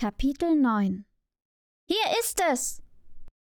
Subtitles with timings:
[0.00, 1.04] Kapitel 9
[1.86, 2.82] Hier ist es!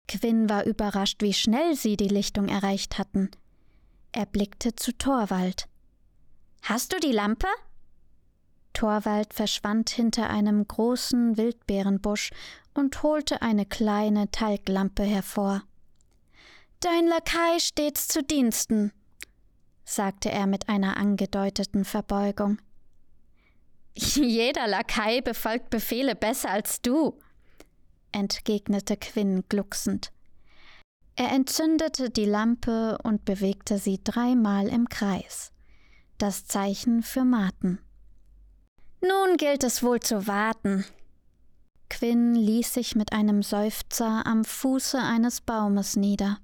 [0.07, 3.31] Quinn war überrascht, wie schnell sie die Lichtung erreicht hatten.
[4.11, 5.67] Er blickte zu Torwald.
[6.61, 7.47] Hast du die Lampe?
[8.73, 12.29] Torwald verschwand hinter einem großen Wildbeerenbusch
[12.75, 15.63] und holte eine kleine Talglampe hervor.
[16.81, 18.91] Dein Lakai stets zu Diensten,
[19.85, 22.59] sagte er mit einer angedeuteten Verbeugung.
[23.95, 27.19] Jeder Lakai befolgt Befehle besser als du,
[28.11, 30.11] entgegnete Quinn glucksend.
[31.15, 35.51] Er entzündete die Lampe und bewegte sie dreimal im Kreis.
[36.17, 37.79] Das Zeichen für Marten.
[39.01, 40.85] Nun gilt es wohl zu warten.
[41.89, 46.39] Quinn ließ sich mit einem Seufzer am Fuße eines Baumes nieder.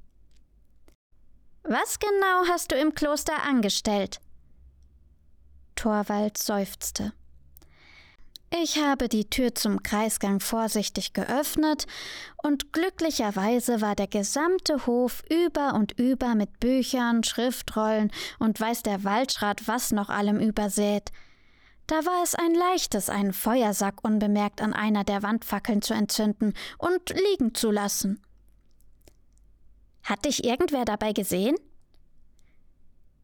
[1.63, 4.19] Was genau hast du im Kloster angestellt?
[5.75, 7.13] Torvald seufzte.
[8.51, 11.85] Ich habe die Tür zum Kreisgang vorsichtig geöffnet,
[12.41, 19.03] und glücklicherweise war der gesamte Hof über und über mit Büchern, Schriftrollen und weiß der
[19.03, 21.11] Waldschrat was noch allem übersät.
[21.85, 27.09] Da war es ein leichtes, einen Feuersack unbemerkt an einer der Wandfackeln zu entzünden und
[27.09, 28.21] liegen zu lassen.
[30.03, 31.55] Hat dich irgendwer dabei gesehen?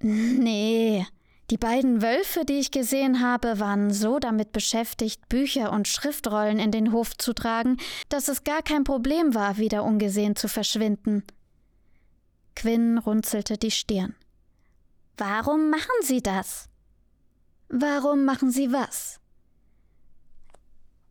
[0.02, 1.06] Nee,
[1.52, 6.72] die beiden Wölfe, die ich gesehen habe, waren so damit beschäftigt, Bücher und Schriftrollen in
[6.72, 7.78] den Hof zu tragen,
[8.10, 11.24] dass es gar kein Problem war, wieder ungesehen zu verschwinden.
[12.56, 14.16] Quinn runzelte die Stirn.
[15.18, 16.68] Warum machen Sie das?
[17.70, 19.20] Warum machen Sie was?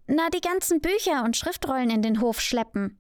[0.07, 2.99] Na, die ganzen Bücher und Schriftrollen in den Hof schleppen.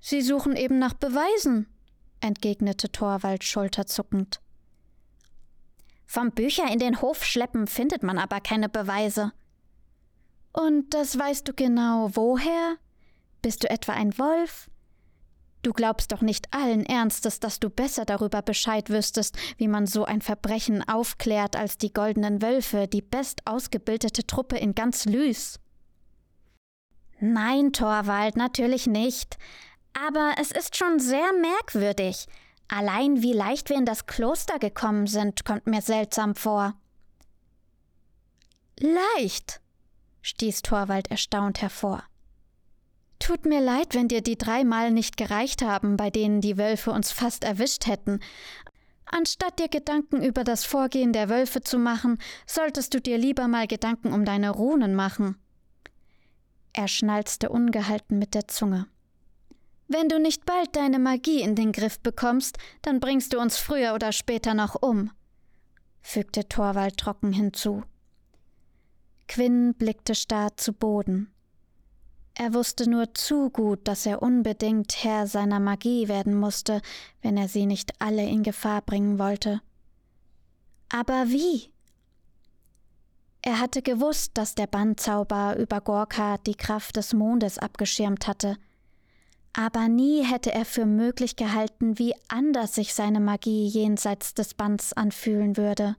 [0.00, 1.66] Sie suchen eben nach Beweisen,
[2.20, 4.39] entgegnete Torwald schulterzuckend.
[6.12, 9.30] Vom Bücher in den Hof schleppen findet man aber keine Beweise.
[10.52, 12.78] Und das weißt du genau woher?
[13.42, 14.68] Bist du etwa ein Wolf?
[15.62, 20.04] Du glaubst doch nicht allen Ernstes, dass du besser darüber Bescheid wüsstest, wie man so
[20.04, 25.60] ein Verbrechen aufklärt, als die goldenen Wölfe, die best ausgebildete Truppe in ganz Lys.
[27.20, 29.38] Nein, Torwald, natürlich nicht.
[29.92, 32.26] Aber es ist schon sehr merkwürdig.
[32.72, 36.74] Allein wie leicht wir in das Kloster gekommen sind, kommt mir seltsam vor.
[38.78, 39.60] Leicht,
[40.22, 42.04] stieß Torwald erstaunt hervor.
[43.18, 46.92] Tut mir leid, wenn dir die drei Mal nicht gereicht haben, bei denen die Wölfe
[46.92, 48.20] uns fast erwischt hätten.
[49.04, 53.66] Anstatt dir Gedanken über das Vorgehen der Wölfe zu machen, solltest du dir lieber mal
[53.66, 55.36] Gedanken um deine Runen machen.
[56.72, 58.86] Er schnalzte ungehalten mit der Zunge.
[59.92, 63.92] Wenn du nicht bald deine Magie in den Griff bekommst, dann bringst du uns früher
[63.92, 65.10] oder später noch um,
[66.00, 67.82] fügte Torwald trocken hinzu.
[69.26, 71.32] Quinn blickte starr zu Boden.
[72.34, 76.82] Er wusste nur zu gut, dass er unbedingt Herr seiner Magie werden musste,
[77.20, 79.60] wenn er sie nicht alle in Gefahr bringen wollte.
[80.88, 81.72] Aber wie?
[83.42, 88.56] Er hatte gewusst, dass der Bandzauber über Gorka die Kraft des Mondes abgeschirmt hatte–
[89.52, 94.92] aber nie hätte er für möglich gehalten, wie anders sich seine Magie jenseits des Bands
[94.92, 95.96] anfühlen würde.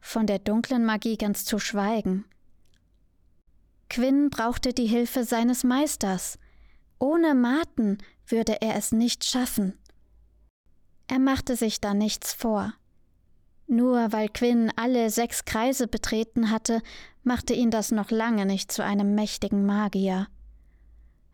[0.00, 2.24] Von der dunklen Magie ganz zu schweigen.
[3.90, 6.38] Quinn brauchte die Hilfe seines Meisters.
[6.98, 9.74] Ohne Marten würde er es nicht schaffen.
[11.08, 12.72] Er machte sich da nichts vor.
[13.66, 16.80] Nur weil Quinn alle sechs Kreise betreten hatte,
[17.24, 20.28] machte ihn das noch lange nicht zu einem mächtigen Magier.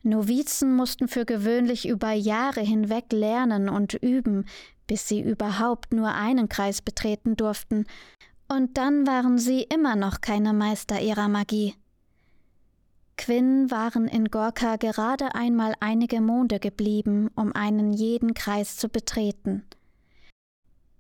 [0.07, 4.47] Novizen mussten für gewöhnlich über Jahre hinweg lernen und üben,
[4.87, 7.87] bis sie überhaupt nur einen Kreis betreten durften,
[8.49, 11.75] und dann waren sie immer noch keine Meister ihrer Magie.
[13.19, 19.65] Quinn waren in Gorka gerade einmal einige Monde geblieben, um einen jeden Kreis zu betreten.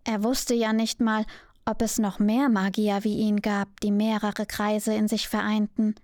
[0.04, 1.24] Er wusste ja nicht mal,
[1.64, 5.94] ob es noch mehr Magier wie ihn gab, die mehrere Kreise in sich vereinten.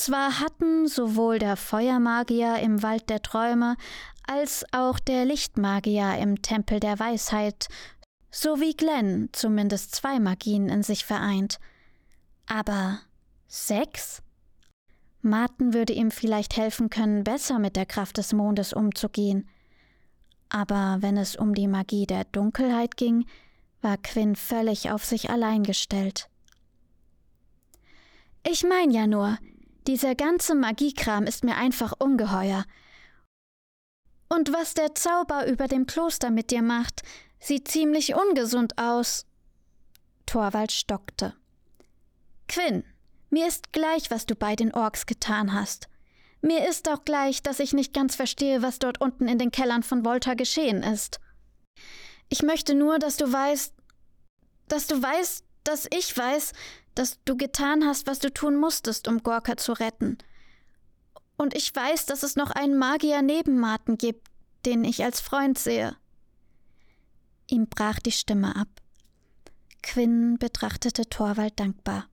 [0.00, 3.76] Zwar hatten sowohl der Feuermagier im Wald der Träume
[4.26, 7.68] als auch der Lichtmagier im Tempel der Weisheit
[8.30, 11.60] sowie Glenn zumindest zwei Magien in sich vereint.
[12.46, 13.00] Aber
[13.46, 14.22] sechs?
[15.20, 19.50] Martin würde ihm vielleicht helfen können, besser mit der Kraft des Mondes umzugehen.
[20.48, 23.26] Aber wenn es um die Magie der Dunkelheit ging,
[23.82, 26.30] war Quinn völlig auf sich allein gestellt.
[28.48, 29.36] Ich mein ja nur,
[29.86, 32.64] dieser ganze Magiekram ist mir einfach ungeheuer.
[34.28, 37.02] Und was der Zauber über dem Kloster mit dir macht,
[37.40, 39.26] sieht ziemlich ungesund aus.
[40.26, 41.34] Torwald stockte.
[42.48, 42.84] Quinn,
[43.30, 45.88] Mir ist gleich, was du bei den Orks getan hast.
[46.42, 49.82] Mir ist auch gleich, dass ich nicht ganz verstehe, was dort unten in den Kellern
[49.82, 51.20] von Volta geschehen ist.
[52.28, 53.74] Ich möchte nur, dass du weißt,
[54.68, 56.52] dass du weißt, dass ich weiß,
[56.94, 60.18] dass du getan hast, was du tun musstest, um Gorka zu retten.
[61.36, 64.28] Und ich weiß, dass es noch einen Magier neben Martin gibt,
[64.66, 65.96] den ich als Freund sehe.
[67.48, 68.68] Ihm brach die Stimme ab.
[69.82, 72.08] Quinn betrachtete Torwald dankbar.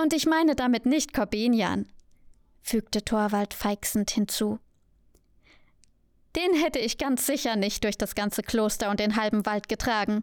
[0.00, 1.88] Und ich meine damit nicht Corbinian,
[2.62, 4.60] fügte Torwald feixend hinzu.
[6.36, 10.22] Den hätte ich ganz sicher nicht durch das ganze Kloster und den halben Wald getragen.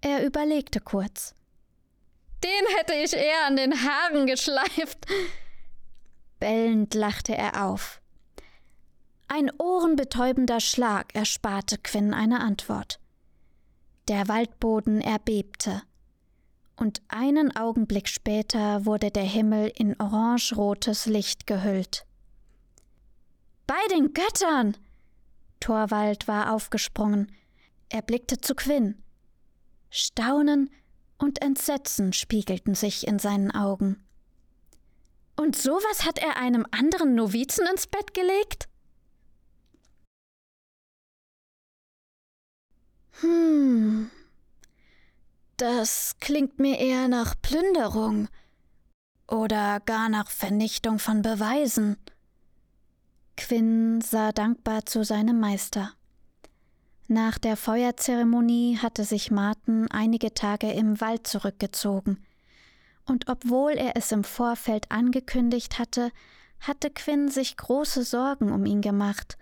[0.00, 1.34] Er überlegte kurz.
[2.42, 5.06] Den hätte ich eher an den Haaren geschleift.
[6.38, 8.00] Bellend lachte er auf.
[9.28, 12.98] Ein ohrenbetäubender Schlag ersparte Quinn eine Antwort.
[14.08, 15.82] Der Waldboden erbebte,
[16.80, 22.06] und einen Augenblick später wurde der Himmel in orangerotes Licht gehüllt.
[23.66, 24.76] Bei den Göttern!
[25.60, 27.30] Torwald war aufgesprungen.
[27.90, 29.02] Er blickte zu Quinn.
[29.90, 30.70] Staunen
[31.18, 34.02] und Entsetzen spiegelten sich in seinen Augen.
[35.36, 38.68] Und sowas hat er einem anderen Novizen ins Bett gelegt?
[43.20, 44.10] Hm.
[45.56, 48.28] Das klingt mir eher nach Plünderung
[49.28, 51.96] oder gar nach Vernichtung von Beweisen.
[53.36, 55.94] Quinn sah dankbar zu seinem Meister.
[57.12, 62.24] Nach der Feuerzeremonie hatte sich Martin einige Tage im Wald zurückgezogen,
[63.04, 66.12] und obwohl er es im Vorfeld angekündigt hatte,
[66.60, 69.38] hatte Quinn sich große Sorgen um ihn gemacht,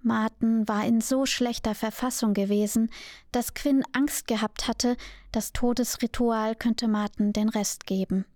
[0.00, 2.88] Martin war in so schlechter Verfassung gewesen,
[3.32, 4.96] dass Quinn Angst gehabt hatte,
[5.32, 8.26] das Todesritual könnte Martin den Rest geben.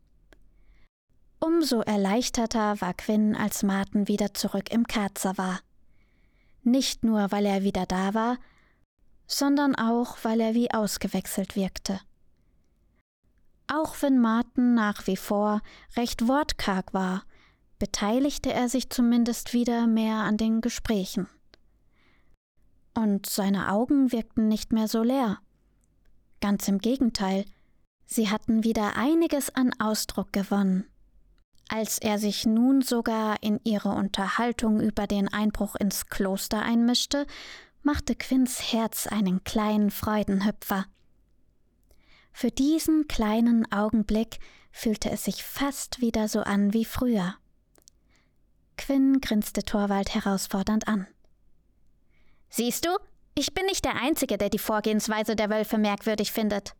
[1.38, 5.60] Umso erleichterter war Quinn, als Martin wieder zurück im Karzer war.
[6.64, 8.38] Nicht nur, weil er wieder da war,
[9.32, 12.00] sondern auch, weil er wie ausgewechselt wirkte.
[13.66, 15.62] Auch wenn Martin nach wie vor
[15.96, 17.24] recht wortkarg war,
[17.78, 21.28] beteiligte er sich zumindest wieder mehr an den Gesprächen
[22.94, 25.38] und seine Augen wirkten nicht mehr so leer.
[26.40, 27.44] Ganz im Gegenteil,
[28.06, 30.84] sie hatten wieder einiges an Ausdruck gewonnen.
[31.68, 37.26] Als er sich nun sogar in ihre Unterhaltung über den Einbruch ins Kloster einmischte,
[37.82, 40.86] machte Quinns Herz einen kleinen Freudenhüpfer.
[42.32, 44.38] Für diesen kleinen Augenblick
[44.70, 47.36] fühlte es sich fast wieder so an wie früher.
[48.76, 51.06] Quinn grinste Torwald herausfordernd an.
[52.48, 52.90] Siehst du,
[53.34, 56.74] ich bin nicht der Einzige, der die Vorgehensweise der Wölfe merkwürdig findet.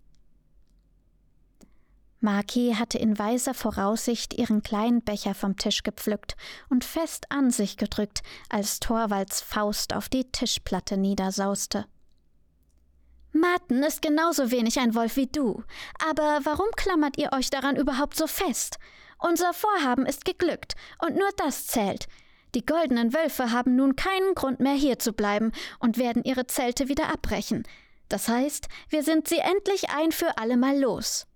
[2.22, 6.36] Maki hatte in weiser Voraussicht ihren kleinen Becher vom Tisch gepflückt
[6.70, 11.84] und fest an sich gedrückt, als Torvalds Faust auf die Tischplatte niedersauste.
[13.32, 15.64] Martin ist genauso wenig ein Wolf wie du.
[16.08, 18.78] Aber warum klammert ihr euch daran überhaupt so fest?
[19.18, 22.06] Unser Vorhaben ist geglückt, und nur das zählt.
[22.54, 26.88] Die goldenen Wölfe haben nun keinen Grund mehr hier zu bleiben und werden ihre Zelte
[26.88, 27.64] wieder abbrechen.
[28.08, 31.26] Das heißt, wir sind sie endlich ein für allemal los.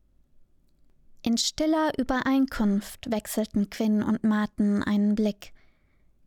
[1.27, 5.53] In stiller Übereinkunft wechselten Quinn und Martin einen Blick.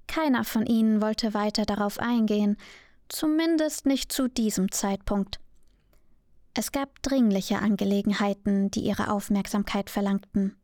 [0.08, 2.58] Keiner von ihnen wollte weiter darauf eingehen,
[3.08, 5.40] zumindest nicht zu diesem Zeitpunkt.
[6.54, 10.58] Es gab dringliche Angelegenheiten, die ihre Aufmerksamkeit verlangten.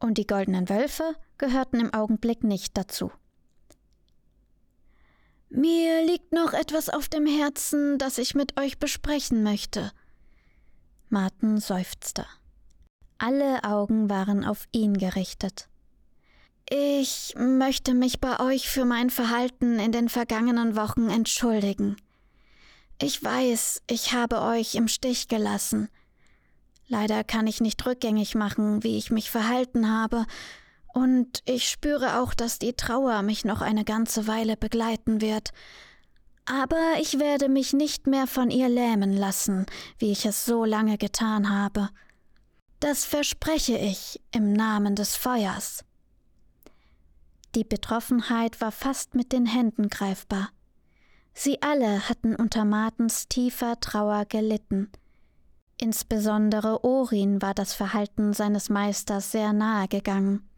[0.00, 3.12] Und die goldenen Wölfe gehörten im Augenblick nicht dazu.
[5.50, 9.92] Mir liegt noch etwas auf dem Herzen, das ich mit euch besprechen möchte.
[11.10, 12.26] Martin seufzte.
[13.24, 15.68] Alle Augen waren auf ihn gerichtet.
[16.68, 21.94] Ich möchte mich bei euch für mein Verhalten in den vergangenen Wochen entschuldigen.
[23.00, 25.88] Ich weiß, ich habe euch im Stich gelassen.
[26.88, 30.26] Leider kann ich nicht rückgängig machen, wie ich mich verhalten habe,
[30.92, 35.50] und ich spüre auch, dass die Trauer mich noch eine ganze Weile begleiten wird.
[36.44, 39.66] Aber ich werde mich nicht mehr von ihr lähmen lassen,
[39.98, 41.88] wie ich es so lange getan habe.
[42.82, 45.84] Das verspreche ich im Namen des Feuers.
[47.54, 50.48] Die Betroffenheit war fast mit den Händen greifbar.
[51.32, 54.90] Sie alle hatten unter Martens tiefer Trauer gelitten.
[55.80, 60.50] Insbesondere Orin war das Verhalten seines Meisters sehr nahe gegangen.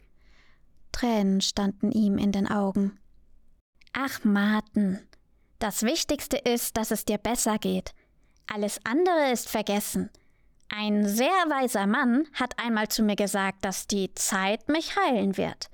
[0.93, 2.99] Tränen standen ihm in den Augen.
[3.93, 4.99] Ach, Martin,
[5.59, 7.93] das Wichtigste ist, dass es dir besser geht.
[8.47, 10.09] Alles andere ist vergessen.
[10.69, 15.71] Ein sehr weiser Mann hat einmal zu mir gesagt, dass die Zeit mich heilen wird.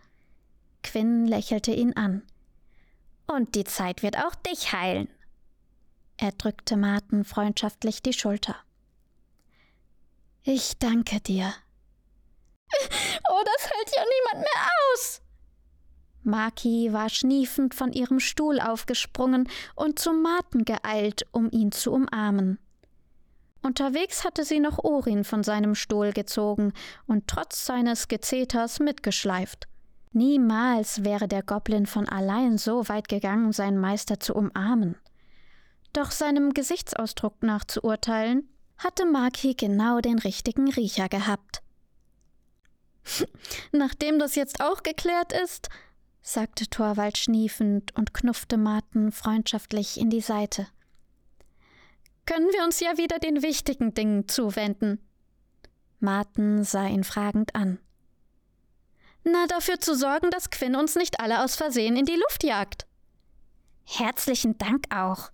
[0.83, 2.23] Quinn lächelte ihn an.
[3.27, 5.09] Und die Zeit wird auch dich heilen.
[6.17, 8.57] Er drückte Martin freundschaftlich die Schulter.
[10.43, 11.53] Ich danke dir.
[13.33, 15.23] Oh, das hält ja niemand mehr aus.
[16.23, 22.59] Maki war schniefend von ihrem Stuhl aufgesprungen und zum Marten geeilt, um ihn zu umarmen.
[23.63, 26.73] Unterwegs hatte sie noch Orin von seinem Stuhl gezogen
[27.07, 29.69] und trotz seines Gezeters mitgeschleift.
[30.13, 34.97] Niemals wäre der Goblin von allein so weit gegangen, seinen Meister zu umarmen.
[35.93, 38.49] Doch seinem Gesichtsausdruck nach zu urteilen,
[38.79, 41.63] hatte Maki genau den richtigen Riecher gehabt.
[43.73, 45.69] Nachdem das jetzt auch geklärt ist,
[46.23, 50.67] sagte Torwald schniefend und knuffte Marten freundschaftlich in die Seite.
[52.31, 55.05] Können wir uns ja wieder den wichtigen Dingen zuwenden.
[55.99, 57.81] Marten sah ihn fragend an.
[59.25, 62.87] Na, dafür zu sorgen, dass Quinn uns nicht alle aus Versehen in die Luft jagt.
[63.85, 65.33] Herzlichen Dank auch,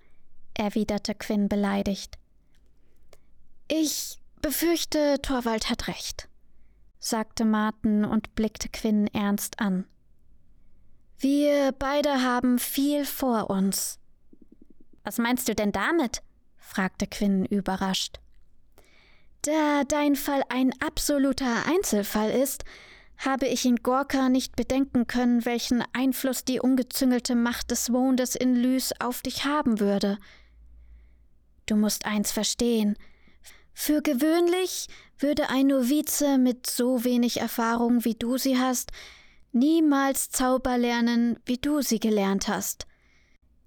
[0.55, 2.17] erwiderte Quinn beleidigt.
[3.69, 6.31] Ich befürchte, Torwald hat recht,
[6.99, 9.85] sagte Martin und blickte Quinn ernst an.
[11.19, 13.99] Wir beide haben viel vor uns.
[15.05, 16.23] Was meinst du denn damit?
[16.67, 18.19] Fragte Quinn überrascht.
[19.43, 22.65] Da dein Fall ein absoluter Einzelfall ist,
[23.19, 28.55] habe ich in Gorka nicht bedenken können, welchen Einfluss die ungezüngelte Macht des Mondes in
[28.55, 30.19] Lys auf dich haben würde.
[31.67, 32.97] Du musst eins verstehen.
[33.73, 38.91] Für gewöhnlich würde ein Novize mit so wenig Erfahrung, wie du sie hast,
[39.53, 42.87] niemals Zauber lernen, wie du sie gelernt hast.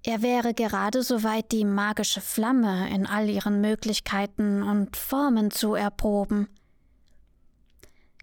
[0.02, 5.74] Er wäre gerade so weit, die magische Flamme in all ihren Möglichkeiten und Formen zu
[5.74, 6.48] erproben.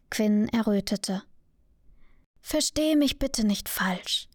[0.09, 1.23] Quinn errötete.
[2.41, 4.27] Verstehe mich bitte nicht falsch.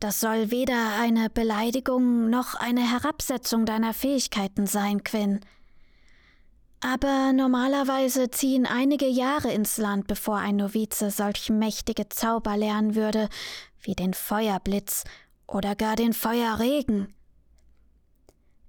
[0.00, 5.40] Das soll weder eine Beleidigung noch eine Herabsetzung deiner Fähigkeiten sein, Quinn.
[6.80, 13.28] Aber normalerweise ziehen einige Jahre ins Land, bevor ein Novize solch mächtige Zauber lernen würde,
[13.80, 15.04] wie den Feuerblitz
[15.52, 17.14] oder gar den Feuerregen.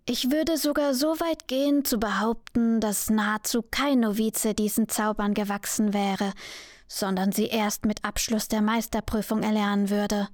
[0.05, 5.93] Ich würde sogar so weit gehen zu behaupten, dass nahezu kein Novize diesen Zaubern gewachsen
[5.93, 6.33] wäre,
[6.87, 10.27] sondern sie erst mit Abschluss der Meisterprüfung erlernen würde.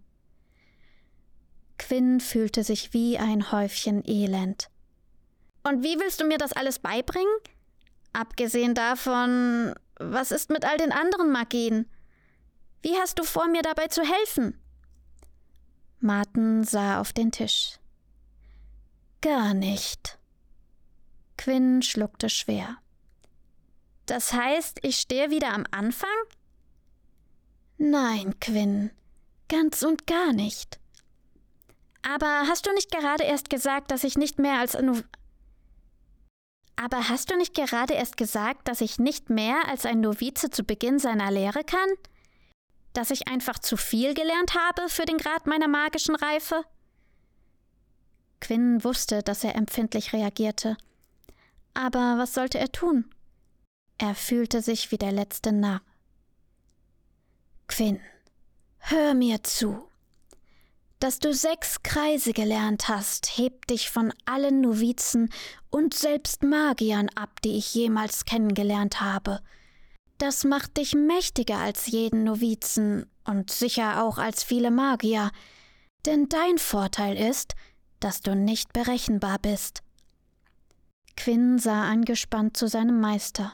[1.77, 4.69] Quinn fühlte sich wie ein Häufchen Elend.
[5.63, 7.31] Und wie willst du mir das alles beibringen?
[8.11, 11.87] Abgesehen davon, was ist mit all den anderen Magien?
[12.81, 14.58] Wie hast du vor, mir dabei zu helfen?
[15.99, 17.79] Martin sah auf den Tisch.
[19.21, 20.17] Gar nicht.
[21.37, 22.77] Quinn schluckte schwer.
[24.05, 26.09] Das heißt, ich stehe wieder am Anfang?
[27.77, 28.91] Nein, Quinn,
[29.49, 30.79] ganz und gar nicht.
[32.01, 35.03] Aber hast du nicht gerade erst gesagt, dass ich nicht mehr als ein
[36.75, 40.63] Aber hast du nicht gerade erst gesagt, dass ich nicht mehr als ein Novize zu
[40.63, 41.89] Beginn seiner Lehre kann?
[42.93, 46.63] Dass ich einfach zu viel gelernt habe für den Grad meiner magischen Reife?
[48.41, 50.77] Quinn wusste, dass er empfindlich reagierte.
[51.73, 53.05] Aber was sollte er tun?
[53.97, 55.81] Er fühlte sich wie der letzte Narr.
[57.67, 57.99] Quinn,
[58.79, 59.89] hör mir zu.
[60.99, 65.31] Dass du sechs Kreise gelernt hast, hebt dich von allen Novizen
[65.69, 69.41] und selbst Magiern ab, die ich jemals kennengelernt habe.
[70.19, 75.31] Das macht dich mächtiger als jeden Novizen und sicher auch als viele Magier,
[76.05, 77.55] denn dein Vorteil ist,
[78.01, 79.81] dass du nicht berechenbar bist.
[81.15, 83.53] Quinn sah angespannt zu seinem Meister.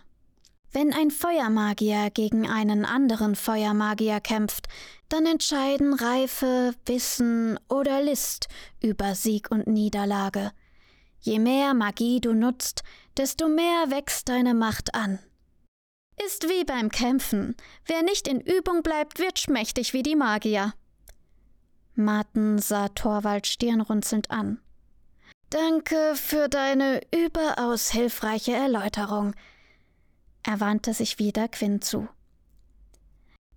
[0.71, 4.67] Wenn ein Feuermagier gegen einen anderen Feuermagier kämpft,
[5.07, 8.47] dann entscheiden Reife, Wissen oder List
[8.81, 10.51] über Sieg und Niederlage.
[11.19, 12.83] Je mehr Magie du nutzt,
[13.17, 15.19] desto mehr wächst deine Macht an.
[16.23, 17.55] Ist wie beim Kämpfen.
[17.85, 20.73] Wer nicht in Übung bleibt, wird schmächtig wie die Magier.
[21.95, 24.59] Martin sah Torwald stirnrunzelnd an.
[25.49, 29.35] Danke für deine überaus hilfreiche Erläuterung.
[30.43, 32.07] Er wandte sich wieder Quinn zu.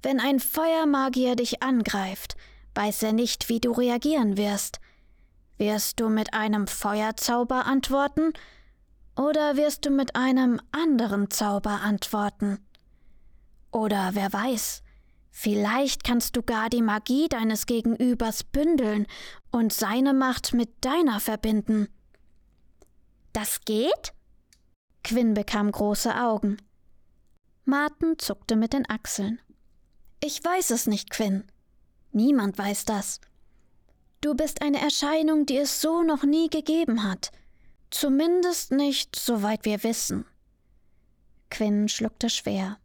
[0.03, 2.37] Wenn ein Feuermagier dich angreift,
[2.75, 4.81] weiß er nicht, wie du reagieren wirst.
[5.57, 8.33] Wirst du mit einem Feuerzauber antworten
[9.19, 12.59] oder wirst du mit einem anderen Zauber antworten?
[13.71, 14.83] Oder wer weiß,
[15.41, 19.07] Vielleicht kannst du gar die Magie deines Gegenübers bündeln
[19.53, 21.87] und seine Macht mit deiner verbinden.
[23.33, 24.15] Das geht?
[25.05, 26.57] Quinn bekam große Augen.
[27.65, 29.41] Martin zuckte mit den Achseln.
[30.21, 31.45] Ich weiß es nicht, Quinn.
[32.11, 33.21] Niemand weiß das.
[34.21, 37.31] Du bist eine Erscheinung, die es so noch nie gegeben hat.
[37.91, 40.25] Zumindest nicht, soweit wir wissen.
[41.51, 42.79] Quinn schluckte schwer.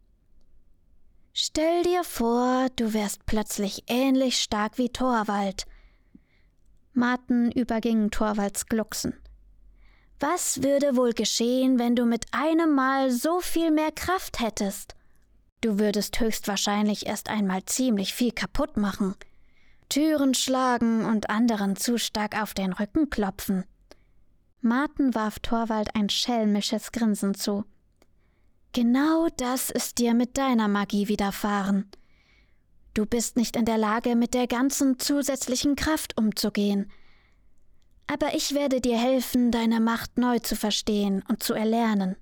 [1.32, 5.66] Stell dir vor, du wärst plötzlich ähnlich stark wie Torwald.
[6.92, 9.14] Martin überging Torvalds Glucksen.
[10.20, 14.94] Was würde wohl geschehen, wenn du mit einem Mal so viel mehr Kraft hättest?
[15.60, 19.16] Du würdest höchstwahrscheinlich erst einmal ziemlich viel kaputt machen.
[19.88, 23.64] Türen schlagen und anderen zu stark auf den Rücken klopfen.
[24.64, 27.66] Martin warf Torwald ein schelmisches Grinsen zu.
[28.72, 31.90] Genau das ist dir mit deiner Magie widerfahren.
[32.94, 36.90] Du bist nicht in der Lage, mit der ganzen zusätzlichen Kraft umzugehen.
[38.06, 42.16] Aber ich werde dir helfen, deine Macht neu zu verstehen und zu erlernen.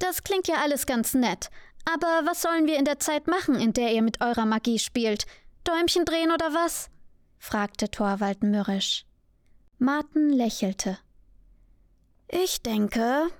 [0.00, 1.50] Das klingt ja alles ganz nett,
[1.84, 5.24] aber was sollen wir in der Zeit machen, in der ihr mit eurer Magie spielt?
[5.62, 6.90] Däumchen drehen oder was?
[7.38, 9.06] fragte Torwald mürrisch.
[9.78, 10.98] Martin lächelte.
[12.28, 13.30] Ich denke,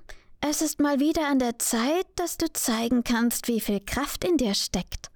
[0.41, 4.39] es ist mal wieder an der Zeit, dass du zeigen kannst, wie viel Kraft in
[4.39, 5.11] dir steckt.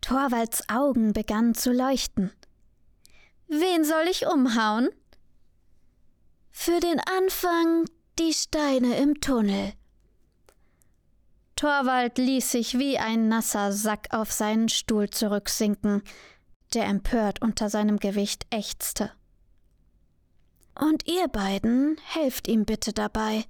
[0.00, 2.32] Torvalds Augen begannen zu leuchten.
[3.48, 4.88] Wen soll ich umhauen?
[6.50, 7.84] Für den Anfang
[8.18, 9.74] die Steine im Tunnel.
[11.56, 16.02] Torwald ließ sich wie ein nasser Sack auf seinen Stuhl zurücksinken,
[16.72, 19.12] der empört unter seinem Gewicht ächzte.
[20.80, 23.44] Und ihr beiden helft ihm bitte dabei.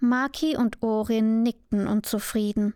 [0.00, 2.74] Maki und Orin nickten unzufrieden.